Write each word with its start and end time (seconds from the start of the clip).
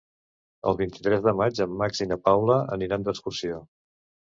El 0.71 0.77
vint-i-tres 0.79 1.21
de 1.27 1.33
maig 1.41 1.61
en 1.67 1.77
Max 1.83 2.03
i 2.07 2.09
na 2.15 2.19
Paula 2.31 2.59
aniran 2.79 3.09
d'excursió. 3.11 3.63